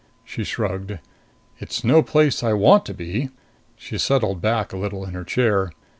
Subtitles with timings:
[0.25, 0.97] She shrugged.
[1.59, 3.29] "It's no place I want to be."
[3.75, 5.71] She settled back a little in her chair.